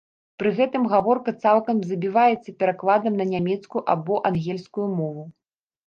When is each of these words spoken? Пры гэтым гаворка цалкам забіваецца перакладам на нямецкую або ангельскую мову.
Пры 0.43 0.51
гэтым 0.59 0.87
гаворка 0.93 1.33
цалкам 1.43 1.83
забіваецца 1.91 2.55
перакладам 2.65 3.13
на 3.23 3.31
нямецкую 3.37 3.81
або 3.97 4.13
ангельскую 4.35 4.93
мову. 5.01 5.33